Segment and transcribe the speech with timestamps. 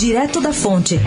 [0.00, 0.98] Direto da Fonte.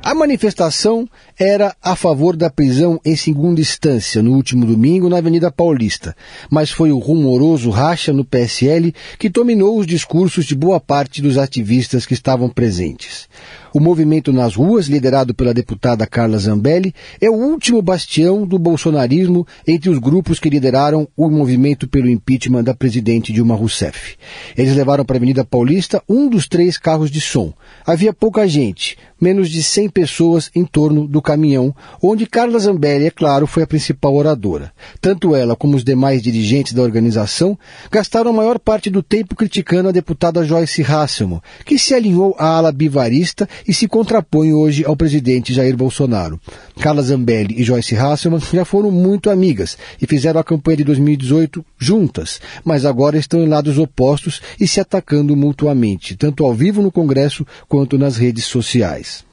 [0.00, 5.50] A manifestação era a favor da prisão em segunda instância no último domingo na Avenida
[5.50, 6.14] Paulista,
[6.48, 11.36] mas foi o rumoroso racha no PSL que dominou os discursos de boa parte dos
[11.36, 13.28] ativistas que estavam presentes.
[13.76, 19.44] O movimento nas ruas, liderado pela deputada Carla Zambelli, é o último bastião do bolsonarismo
[19.66, 24.14] entre os grupos que lideraram o movimento pelo impeachment da presidente Dilma Rousseff.
[24.56, 27.52] Eles levaram para a Avenida Paulista um dos três carros de som.
[27.84, 33.10] Havia pouca gente, menos de 100 pessoas em torno do caminhão, onde Carla Zambelli, é
[33.10, 34.70] claro, foi a principal oradora.
[35.00, 37.58] Tanto ela como os demais dirigentes da organização
[37.90, 42.56] gastaram a maior parte do tempo criticando a deputada Joyce Hasselman, que se alinhou à
[42.56, 46.40] ala bivarista e se contrapõe hoje ao presidente Jair Bolsonaro.
[46.80, 51.64] Carla Zambelli e Joyce Hasselman já foram muito amigas e fizeram a campanha de 2018
[51.78, 56.92] juntas, mas agora estão em lados opostos e se atacando mutuamente, tanto ao vivo no
[56.92, 59.24] Congresso quanto nas redes sociais.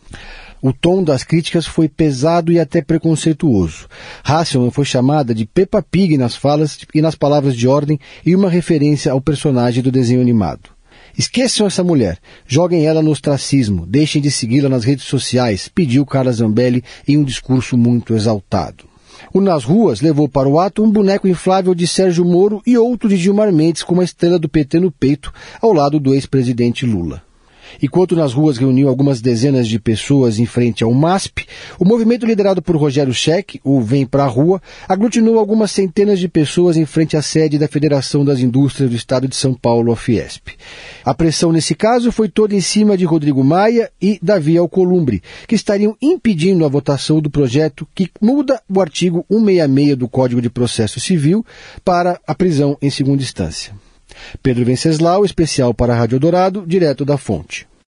[0.61, 3.87] O tom das críticas foi pesado e até preconceituoso.
[4.23, 8.47] Hasselman foi chamada de Peppa Pig nas falas e nas palavras de ordem e uma
[8.47, 10.69] referência ao personagem do desenho animado.
[11.17, 12.17] Esqueçam essa mulher,
[12.47, 17.23] joguem ela no ostracismo, deixem de segui-la nas redes sociais, pediu Carla Zambelli em um
[17.23, 18.85] discurso muito exaltado.
[19.33, 23.07] O Nas Ruas levou para o ato um boneco inflável de Sérgio Moro e outro
[23.07, 27.21] de Gilmar Mendes com uma estrela do PT no peito, ao lado do ex-presidente Lula.
[27.81, 31.45] Enquanto nas ruas reuniu algumas dezenas de pessoas em frente ao MASP,
[31.77, 36.77] o movimento liderado por Rogério Scheck, o Vem Pra Rua, aglutinou algumas centenas de pessoas
[36.77, 40.49] em frente à sede da Federação das Indústrias do Estado de São Paulo, a Fiesp.
[41.03, 45.55] A pressão nesse caso foi toda em cima de Rodrigo Maia e Davi Alcolumbre, que
[45.55, 50.99] estariam impedindo a votação do projeto que muda o artigo 166 do Código de Processo
[50.99, 51.45] Civil
[51.83, 53.73] para a prisão em segunda instância.
[54.41, 57.70] Pedro Venceslau, especial para a Rádio Dourado, direto da fonte.